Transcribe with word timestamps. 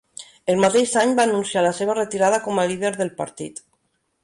El 0.53 0.61
mateix 0.63 0.93
any, 1.01 1.13
va 1.19 1.25
anunciar 1.29 1.63
la 1.67 1.75
seva 1.81 1.97
retirada 1.99 2.41
com 2.49 2.61
a 2.61 2.67
líder 2.73 2.93
del 2.99 3.15
partit. 3.23 3.65